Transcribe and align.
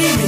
baby. 0.00 0.27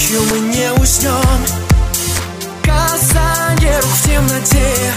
Ночью 0.00 0.22
мы 0.30 0.38
не 0.38 0.72
уснем 0.80 1.44
Касание 2.62 3.80
рук 3.80 3.90
в 3.90 4.02
темноте. 4.02 4.92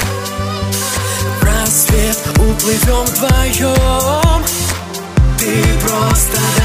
В 1.42 1.44
рассвет 1.44 2.18
уплывем 2.38 3.06
вдвоем 3.08 4.44
Ты 5.38 5.80
просто 5.86 6.40
дай 6.58 6.63